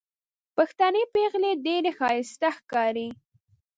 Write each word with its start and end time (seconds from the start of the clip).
پښتنې 0.55 1.03
پېغلې 1.13 1.51
ډېرې 1.65 1.91
ښايستې 1.97 2.49
ښکاري 2.57 3.07